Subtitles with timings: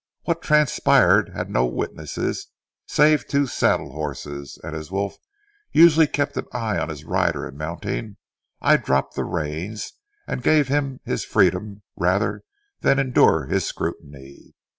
[0.23, 2.47] What transpired has no witnesses
[2.87, 5.17] save two saddle horses, and as Wolf
[5.71, 8.17] usually kept an eye on his rider in mounting,
[8.61, 9.93] I dropped the reins
[10.25, 12.41] and gave him his freedom rather
[12.79, 14.55] than endure his scrutiny.